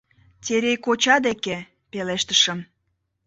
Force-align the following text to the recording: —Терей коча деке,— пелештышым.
—Терей 0.43 0.77
коча 0.85 1.15
деке,— 1.27 1.57
пелештышым. 1.91 2.59